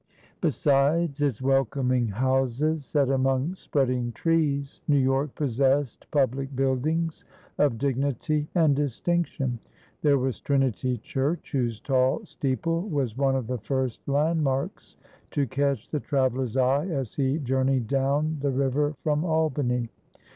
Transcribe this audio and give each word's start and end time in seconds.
Besides 0.41 1.21
its 1.21 1.43
welcoming 1.43 2.07
houses 2.07 2.83
set 2.83 3.07
among 3.11 3.53
spreading 3.53 4.11
trees, 4.13 4.81
New 4.87 4.97
York 4.97 5.35
possessed 5.35 6.09
public 6.09 6.55
buildings 6.55 7.23
of 7.59 7.77
dignity 7.77 8.47
and 8.55 8.75
distinction. 8.75 9.59
There 10.01 10.17
was 10.17 10.39
Trinity 10.41 10.97
Church, 10.97 11.51
whose 11.51 11.79
tall 11.79 12.25
steeple 12.25 12.89
was 12.89 13.15
one 13.15 13.35
of 13.35 13.45
the 13.45 13.59
first 13.59 14.01
landmarks 14.07 14.95
to 15.29 15.45
catch 15.45 15.87
the 15.91 15.99
traveler's 15.99 16.57
eye 16.57 16.87
as 16.87 17.13
he 17.13 17.37
journeyed 17.37 17.85
down 17.87 18.39
the 18.41 18.49
river 18.49 18.95
from 19.03 19.23
Albany. 19.23 19.89